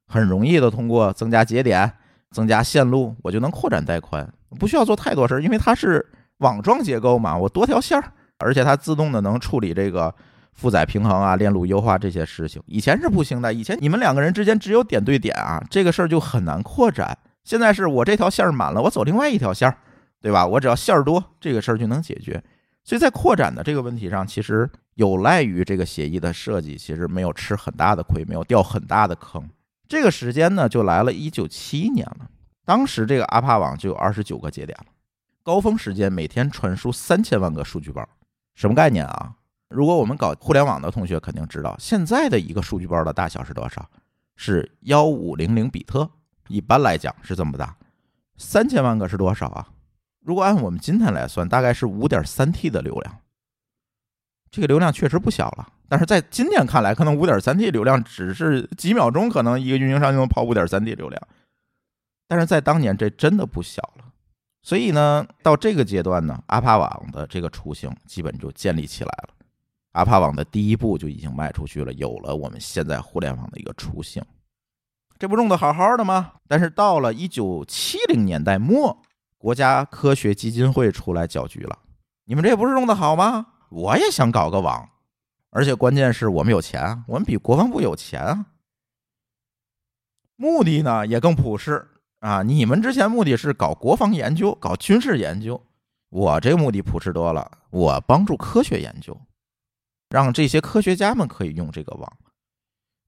[0.06, 1.92] 很容易的通过增加节点、
[2.30, 6.06] 增加线路，我就能扩展带宽，不需要做太多事儿，因为它是
[6.38, 10.14] 网状结构嘛，我多条线儿，而且它自动的能处理这个。
[10.54, 13.54] 负载平衡啊，链路优化这些事情，以前是不行的。
[13.54, 17.16] 以前你们两个人之间只有点对点啊，这个事儿就很难扩展。
[17.42, 19.78] 现在是我这条线儿满了，我走另外一条线儿，
[20.22, 20.46] 对吧？
[20.46, 22.42] 我只要线儿多，这个事儿就能解决。
[22.84, 29.46] 所以在扩展的这个问题上，其实有赖于这个协议的设计，其实没有吃很大的亏，没有掉很大的坑。
[29.88, 32.30] 这个时间呢，就来了一九七一年了。
[32.64, 34.86] 当时这个阿帕网就有二十九个节点了，
[35.42, 38.08] 高峰时间每天传输三千万个数据包，
[38.54, 39.34] 什么概念啊？
[39.68, 43.88] 如果我们搞互联网的同学肯定知道，现在的一个数据包的大小是多少？
[44.36, 46.08] 是幺五零零比特。
[46.48, 47.76] 一般来讲是这么大。
[48.36, 49.68] 三千万个是多少啊？
[50.24, 53.18] 如果按我们今天来算，大概是五点三 T 的流量。
[54.50, 61.20] 这个流量确实不小了，但是在今天看来，可能五点三 T 流量只是几秒钟，可能一个运营商就能跑五点三 T 流量。
[62.28, 64.04] 但是在当年，这真的不小了。
[64.62, 69.34] 所以呢，到这个阶段呢，阿帕网的这个雏形基本就建立起来了。
[69.92, 74.22] 阿帕网的第一步就已经迈出去了，有了我们现在互联网的一个雏形，
[75.18, 76.34] 这不用的好好的吗？
[76.46, 79.02] 但是到了一九七零年代末，
[79.42, 81.76] 国家科学基金会出来搅局了。
[82.26, 83.48] 你们这不是弄的好吗？
[83.70, 84.88] 我也想搞个网，
[85.50, 88.46] 而且关键是我们有钱，我们比国防部有钱啊。
[90.36, 91.88] 目的呢也更朴实
[92.20, 95.60] 啊，你们之前目的是搞国防研究、搞军事研究，
[96.10, 99.20] 我这个目的朴实多了，我帮助科学研究。
[100.08, 102.18] 让这些科学家们可以用这个网，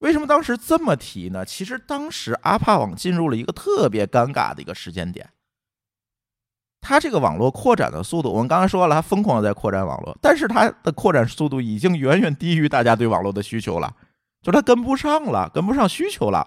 [0.01, 1.45] 为什么当时这么提呢？
[1.45, 5.31] 其实当时阿帕网进入了一个特别尴尬的一个时间点，
[6.87, 13.91] 它这个网络扩展的速度，我们刚才说了，它疯狂的在扩展网络，但是它的扩展速度已经远远低于大家对网络的需求了，
[14.43, 16.47] 就它跟不上了，跟不上需求了，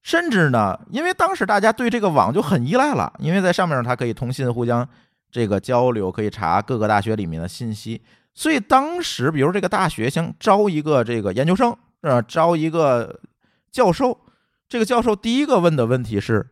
[0.00, 4.88] 甚至呢，因为当时大家对这个网就很依赖了，因为在上面它可以通信、互相
[5.32, 8.00] 这个交流，可以查各个大学里面的信息。
[8.32, 13.20] 所以当时，比如这个大学想招一个这个研究生，呃，招一个
[13.72, 14.20] 教授，
[14.68, 16.50] 这个教授第一个问的问题是：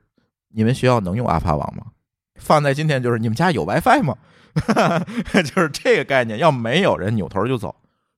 [0.49, 1.93] 你们学校能用阿帕网吗？
[2.37, 4.17] 放在今天就是你们家有 WiFi 吗？
[5.33, 6.39] 就是这个概念。
[6.39, 7.75] 要没有人扭头就走，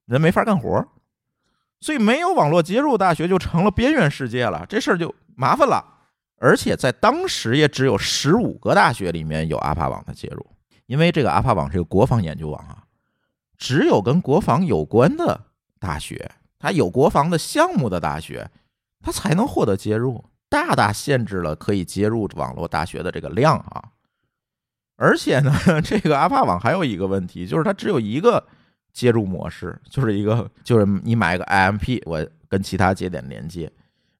[0.06, 0.86] 人没法干活。
[1.80, 5.84] 所以没有网络接入，大学就成了边缘世界了，这事儿就麻烦了。
[6.38, 10.44] 而且在当时也只有十五个大学里面有阿帕网的接入，
[10.86, 12.84] 因为这个阿帕网是个国防研究网啊。
[13.56, 15.40] 只有跟国防有关的
[15.78, 18.50] 大学，它有国防的项目的大学，
[19.00, 23.84] 它才能获得接入，大大限制了可以接入网络大学的这个量啊！
[24.96, 25.52] 而且呢，
[25.84, 28.42] 这个阿帕网还有一个问题，就是它只有一个
[28.92, 33.70] 接入模式，就是一个就是你买个 IMP，我跟其他节点连接，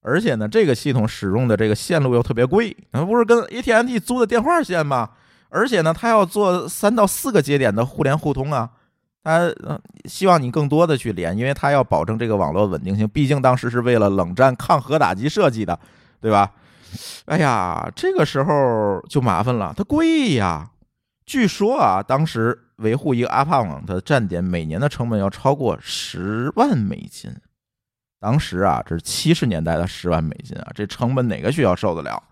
[0.02, 5.10] 而且呢，这个系统使用的这个线路又特别贵，那不是跟 AT&T 租的电话线吗？
[5.48, 8.70] 而且呢，它要做三到四个节点的互联互通啊！
[9.24, 9.52] 他
[10.04, 13.08] 希望你更多的去连，因为他要保证这个网络稳定性。
[13.08, 15.76] 毕竟当时是为了冷战抗核打击设计的，
[16.20, 16.52] 对吧？
[17.26, 20.70] 哎呀，这个时候就麻烦了，它贵呀。
[21.24, 27.34] 据说啊，当时维护一个阿帕网的站点，每年的成本要超过十万美金。
[28.20, 32.22] 当时啊，这是七十年代的十万美金啊，这成本哪个学校受得了？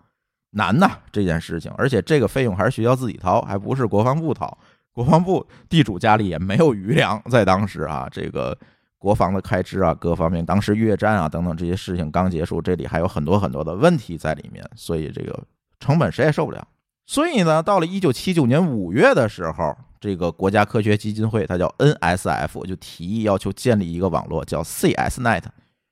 [0.51, 1.69] 难呐，这件事情。
[1.77, 4.57] 而且这个费用还是学校自己掏，还不是国防部掏。
[4.93, 8.57] 国防部地主家里也没有余粮，在当时啊，这个
[9.05, 15.43] 国防的开支啊，各方面，当时越战啊等等这些事情刚结束，这里还有很多很多的问题在里面，所以这个
[15.79, 16.67] 成本谁也受不了。
[17.05, 25.43] 所以呢，到了一九七九年五月的时候，这个国家科学基金会，它叫 NSF，就提议要求建立一个网络，叫 CSNet，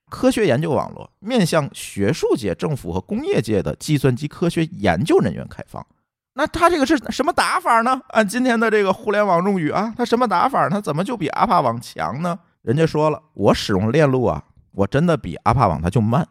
[0.09, 5.85] 科学研究网络，面向学术界、政府和工业界的计算机科学研究人员开放。
[6.33, 8.01] 那他这个是什么打法呢？
[8.07, 10.67] 按今天的这个互联网用语啊，他什么打法？
[10.67, 12.39] 他怎么就比阿帕网强呢？
[12.63, 16.27] 人家说了，我使用链路啊，我真的比阿帕网它就慢，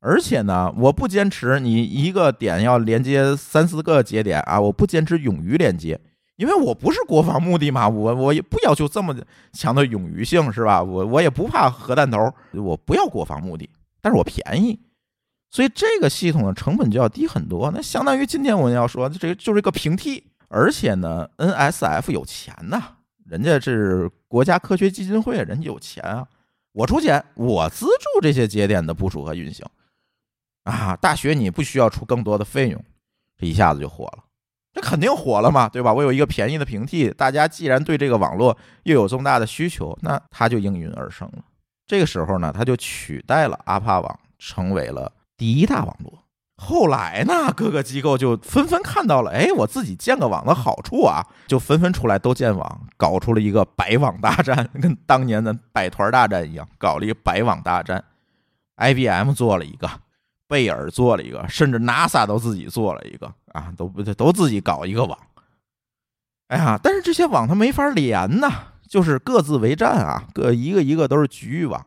[0.00, 5.98] 而且呢，我不坚持你一个点要连接三四个节点啊，我不坚持冗余连接，
[6.36, 9.16] 因为我不是国防目的嘛，我我也不要求这么
[9.52, 10.82] 强的冗余性，是吧？
[10.82, 13.68] 我我也不怕核弹头，我不要国防目的，
[14.02, 14.78] 但是我便宜。
[15.50, 20.22] 所以这个系统的成本就要低很多，那相当于今天我们要说，这就是一个平替。
[20.48, 22.82] 而且呢，NSF 有钱呐，
[23.28, 26.26] 人家是国家科学基金会，人家有钱啊，
[26.72, 29.66] 我出钱，我资助这些节点的部署和运行
[30.62, 30.96] 啊。
[30.96, 32.84] 大学你不需要出更多的费用，
[33.36, 34.24] 这一下子就火了，
[34.72, 35.92] 这肯定火了嘛，对吧？
[35.92, 41.44] 我有一个便宜的平替，大家既然对这个网络又有这么大的需求，那它就应运而生了。
[41.86, 46.22] 这个时候呢，它就取代了阿帕网，成为了第一大网络。
[46.58, 58.02] 后来呢，各个机构就纷纷看到了，哎，我自己建个网的好处啊，就纷纷出来都建网，搞出了一个百网大战，跟当年的百团大战一样，搞了一个百网大战。
[58.76, 59.88] IBM 做了一个，
[60.48, 65.18] 贝尔做了一个，甚至 NASA 都自己做了一个啊，都不都自己搞一个网。
[66.48, 68.50] 哎呀，但是这些网它没法连呐，
[68.88, 71.84] 就是各自为战啊，各一个一个都是局域网。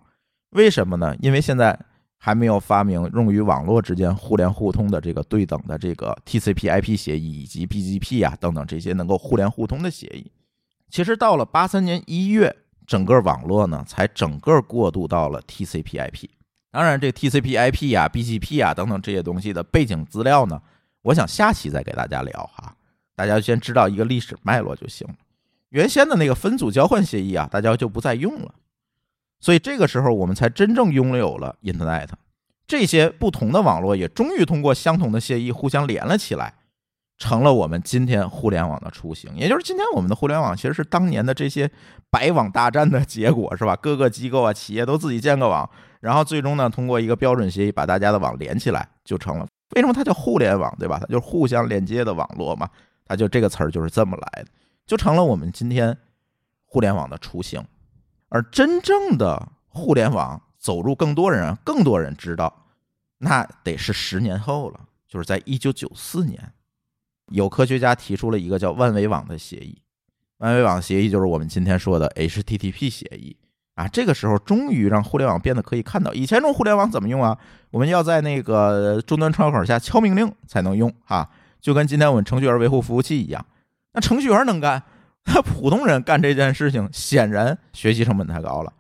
[0.52, 1.16] 为什么呢？
[1.22, 1.80] 因为现在。
[2.22, 10.30] 还没有发明用于网络之间互联互通的这个对等的这个 TCP/IP 协议以及 BGP 啊等等这些能够互联互通的协议。
[10.90, 12.54] 其实到了八三年一月，
[12.86, 16.26] 整个网络呢才整个过渡到了 TCP/IP。
[16.72, 20.62] 当然，这 TCP/IP 啊、BGP 啊等等这些东西的背景资料呢，
[21.02, 22.76] 我想下期再给大家聊哈。
[23.16, 25.16] 大家先知道一个历史脉络就行了。
[25.70, 28.54] 原先的那个分组交换协议啊，大家就不再用了。
[29.40, 32.10] 所以这个时候，我们才真正拥有了 Internet。
[32.68, 36.54] 这些不同的网络也终于通过相同的协议互相连了起来，
[37.18, 39.36] 成了我们今天互联网的雏形。
[39.36, 41.72] 也就是今天我们的互联网其实是当年的这些
[42.12, 43.76] 百网大战的结果，是吧？
[43.76, 45.68] 各个机构啊、企业都自己建个网，
[46.02, 49.48] 然后最终呢，通过一个标准协议把大家的网连起来，就成了。
[49.76, 51.00] 为什么它叫互联网，对吧？
[51.00, 52.70] 它就是互相连接的网络嘛。
[53.06, 54.48] 它就这个词儿就是这么来的，
[54.86, 55.98] 就成了我们今天
[56.66, 57.64] 互联网的雏形。
[58.30, 62.66] 而真正的互联网走入更多人，更多人知道，
[63.18, 66.54] 那得是十年后了，就是在一九九四年，
[67.32, 69.82] 有科学家提出了一个叫万维网的协议。
[70.38, 73.36] 万维网协议就是我们今天说的 HTTP 协议
[73.76, 73.88] 啊。
[73.88, 76.14] 这个时候终于让互联网变得可以看到。
[76.14, 77.38] 以前用互联网怎么用啊？
[77.72, 83.46] 我们要在那个终端窗口下敲命令才能用哈，就跟今天我们程序员维护服务器一样。
[83.94, 84.84] 那程序员能干。
[85.26, 88.74] 那普通人干这件事情，显然学习成本太高了。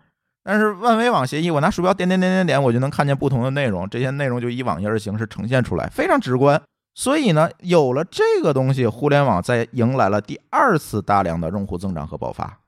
[0.43, 6.59] 但是万维网协议，我拿鼠标点点点点点，我就能看见不同的内容，这些内容就以网页的形式呈现出来，非常直观。
[6.95, 12.59] 所以呢，有了这个东西，互联网在迎来了第二次大量的用户增长和爆发，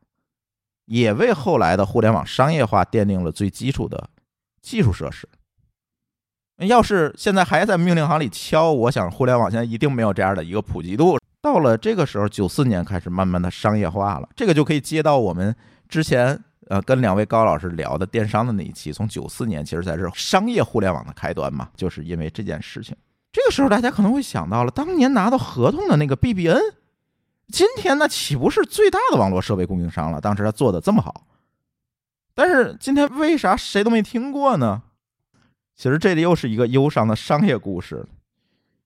[0.86, 4.10] 也为后来的互联网商业化奠定了最基础的
[4.62, 5.28] 技术设施。
[6.58, 11.18] 要是现在还在命令行里敲，我想互联网现在一定没有这样的一个普及度。
[11.42, 15.56] 到了这个时候，九四年开始慢慢的商业化了，这个就可以接到我们
[15.90, 22.96] 之前呃跟两位高老师聊的电商的那一期，从九四年其实才是商业互联网的开端嘛，就是因为这件事情。
[23.32, 26.60] 这个时候大家可能会想到了，当年拿到合同的那个 BBN，
[27.48, 30.22] 今天那岂不是最大的网络设备供应商了？
[30.22, 31.26] 当时他做的这么好，
[32.36, 34.84] 但是今天为啥谁都没听过呢？
[35.76, 38.06] 其实这里又是一个忧伤的商业故事。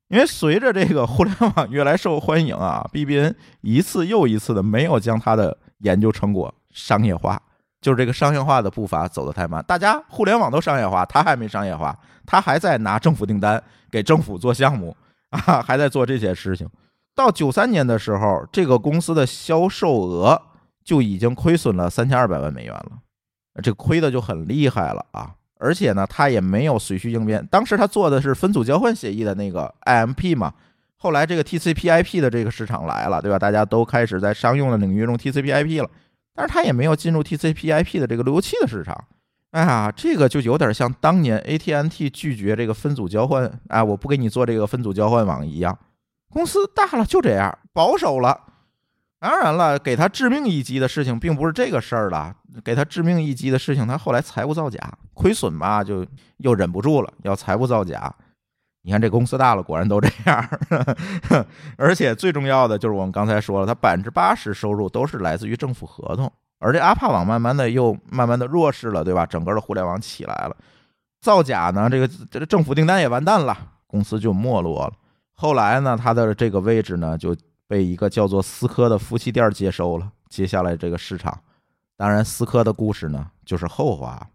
[0.10, 7.42] 因为随着这个互联网 越来受欢迎啊，BBN 一次又一次的没有将它的研究成果商业化，
[7.82, 9.64] 就是这个商业化的步伐走得太慢。
[9.68, 14.96] 大家互联网都商业化，它还没商业化，它还在拿政府订单给政府做项目
[15.32, 16.70] 啊，还在做这些事情。
[17.16, 20.40] 到九三年的时候，这个公司的销售额
[20.84, 22.92] 就已经亏损了三千二百万美元了，
[23.64, 25.34] 这亏的就很厉害了啊。
[25.58, 27.46] 而且呢，他也没有随需应变。
[27.50, 30.54] 当时他做的是分组交换协议的那个 IMP 嘛，
[30.98, 33.40] 后来这个 TCP/IP 的这个市场来了，对吧？
[33.40, 35.90] 大家都开始在商用的领域用 TCP/IP 了，
[36.34, 39.06] 但是他也没有进入 TCP/IP 的这个路由器的市场。
[39.52, 45.78] 哎呀，这个就有点像当年 AT&T 拒绝这个分组交换，哎，我不给你做这个分组交换网一样。
[46.30, 48.38] 公司大了就这样，保守了。
[49.26, 52.32] 当然了，给他致命一击的事情并不是这个事儿了。
[52.64, 54.80] 给他致命一击的事情，他后来财务造假，
[55.16, 56.06] 亏损吧，就
[56.38, 58.14] 又忍不住了，要财务造假。
[58.84, 60.48] 你看这公司大了，果然都这样。
[61.76, 66.32] 而且最重要的就是我们刚才说了，他百分之八十收入都是来自于政府合同。
[66.60, 69.26] 而这阿帕网慢慢的又慢慢的弱势了，对吧？
[69.26, 70.56] 整个的互联网起来了，
[71.20, 73.58] 造假呢，这个这个政府订单也完蛋了，
[73.88, 74.94] 公司就没落了。
[75.34, 77.36] 后来呢，他的这个位置呢就。
[77.68, 81.42] 被一个叫做思科的夫妻店接收了，接下来这个市场，
[81.98, 84.30] 当然思科的故事呢就是后话。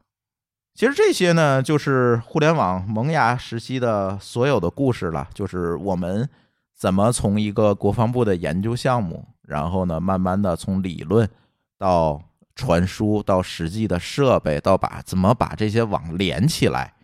[0.75, 6.29] 其实这些呢就是互联网萌芽时期的所有的故事了，就是我们
[6.75, 11.29] 怎么从一个国防部的研究项目，然后呢慢慢的从理论
[11.77, 12.23] 到
[12.55, 16.95] 传输到实际的设备，到把怎么把这些网连起来，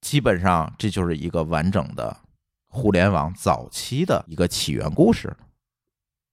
[0.00, 2.16] 基本上这就是一个完整的。
[2.76, 5.34] 互联网早期的一个起源故事，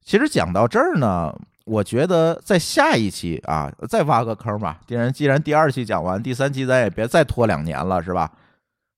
[0.04, 1.34] 其实讲到这儿呢，
[1.64, 4.82] 我觉得在下一期啊，再挖个坑吧。
[4.86, 8.30] 既然既然第二期讲完，第三期咱也别再拖两年了，是吧？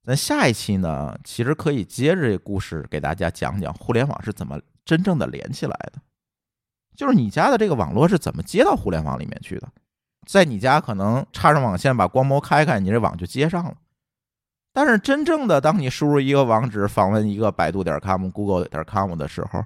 [0.04, 6.02] 咱下一期呢，其实可以接着这故事给大家讲讲互联网是怎么真正的连起来的，
[6.96, 9.68] 就是你家的这个网络是怎么接到互联网里面去的。
[10.28, 13.76] 在你家可能插上网线，把光膜开开，你这网就接上了。
[14.76, 19.64] 但是真正的，当你输入一个网址，访问一个百度点 com、Google 点 com 的时候，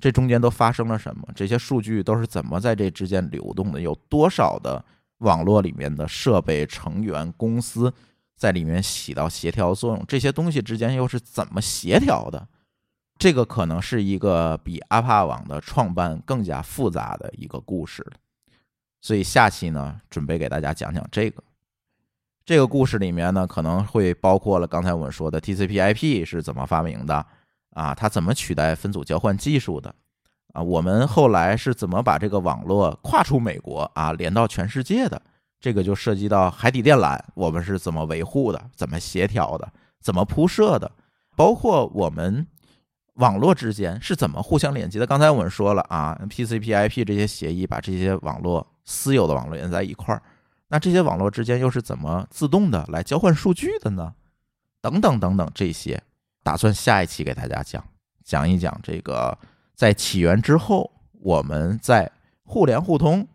[0.00, 1.28] 这中间都发生了什么？
[1.36, 3.80] 这些数据都是怎么在这之间流动的？
[3.80, 4.84] 有多少的
[5.18, 7.94] 网络里面的设备、成员、公司
[8.36, 10.04] 在里面起到协调作用？
[10.08, 12.48] 这些东西之间又是怎么协调的？
[13.16, 18.04] 这个可能是一个比阿帕网的创办更加复杂的一个故事。
[19.00, 21.40] 所以下期呢，准备给大家讲讲这个。
[22.44, 27.24] 这个故事里面呢，可能会包括了刚才我们说的 TCP/IP 是怎么发明的
[27.70, 27.94] 啊？
[27.94, 29.94] 它怎么取代分组交换技术的
[30.52, 30.60] 啊？
[30.60, 35.22] 我们后来是怎么把这个网络跨出美国啊，连到全世界的？
[35.60, 38.60] 这个就涉及到海底电缆，我们是怎么维护的？
[38.74, 39.72] 怎么协调的？
[40.00, 40.90] 怎么铺设的？
[41.36, 42.44] 包括我们
[43.14, 45.06] 网络之间是怎么互相连接的？
[45.06, 50.20] 刚才我们说了啊，TCP/IP 这些协议把这些网络私有的网络连在一块儿。
[50.72, 54.14] 那这些网络之间又是怎么自动的来交换数据的呢？
[54.80, 56.02] 等等等等，这些
[56.42, 57.84] 打算下一期给大家讲
[58.24, 59.38] 讲一讲这个
[59.74, 62.10] 在起源之后，我们在
[62.42, 63.28] 互联互通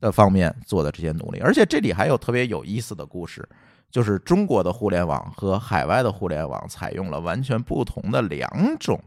[0.00, 1.40] 的方面做的这些努力。
[1.40, 3.48] 而且这里还有特别有意思的故事，
[3.90, 9.02] 就是中国的互联网和海外的互联网采用了完全不同的两种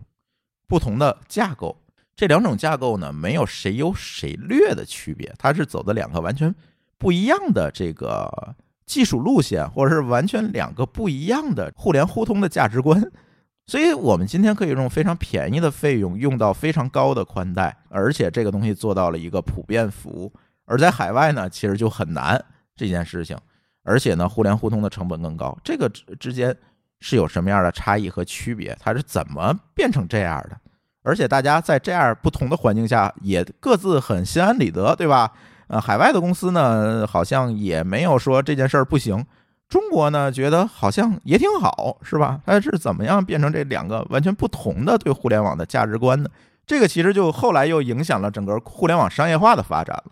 [0.68, 1.80] 不同的架构。
[2.16, 6.52] 这两种架构呢，没有谁优谁劣的区别，它是走的两个完全。
[6.98, 13.02] 不一样的这个技术路线，或者是完全两个不一样的互联互通的价值观，
[13.68, 20.32] 所以我们今天可以用非常便宜的费用用到非常高的宽带，而且这个东西做到了一个普遍服务。
[20.66, 22.44] 而在海外呢，其实就很难
[22.76, 23.38] 这件事情，
[23.84, 25.58] 而且呢，互联互通的成本更高。
[25.64, 26.56] 这个之之间
[27.00, 28.76] 是有什么样的差异和区别？
[28.80, 30.58] 它是怎么变成这样的？
[31.04, 35.32] 而且大家在这样不同的环境下，也各自很心安理得，对吧？
[35.68, 39.26] 呃，海外的公司呢，好像也没有说这件事儿不行。
[39.68, 42.40] 中国呢，觉得好像也挺好，是吧？
[42.46, 46.30] 它是怎么样变成这两个完全不同的对互联网的价值观呢？
[46.68, 50.12] 这个其实就后来又影响了整个互联网商业化的发展了。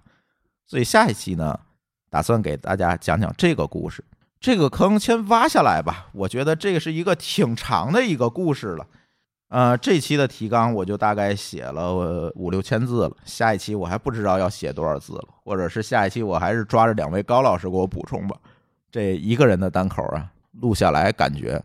[0.65, 1.59] 所以下一期呢，
[2.09, 4.03] 打算给大家讲讲这个故事。
[4.39, 8.87] 这个坑先挖下来吧，我觉得这个是一个挺长的一个故事了。
[9.53, 18.35] 呃，这期的提纲我就大概写了五六千字了，下一期我还不知道要写多少字了，或者是下一期我还是抓着两位高老师给我补充吧。
[18.91, 21.63] 这一个人的单口啊，录下来感觉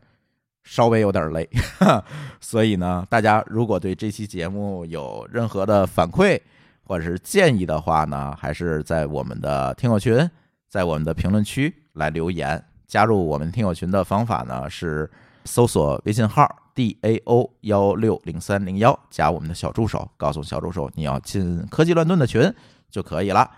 [0.64, 1.48] 稍微有点累，
[2.42, 6.38] 所以呢，大家如果对这期节目有任何的反馈
[6.82, 10.30] 或者是建议的话呢，还是在我们的听友群，
[10.68, 12.62] 在我们的评论区来留言。
[12.86, 15.10] 加入我们听友群的方法呢是
[15.46, 16.46] 搜索微信号。
[16.78, 22.54] D a o 幺六零三零幺加我们的小助手，告诉小助手你要进科技乱炖的群
[22.88, 23.50] 就可以了。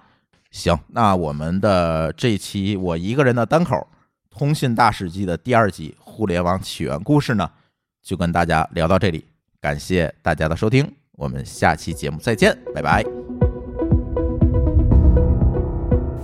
[0.51, 3.77] 行，那我们的这期我一个人的单口
[4.31, 7.51] 《通信大史记》的第二集互联网起源故事呢，
[8.03, 9.27] 就跟大家聊到这里。
[9.61, 13.40] 感谢大家的收听，我们下期节目再见，拜拜。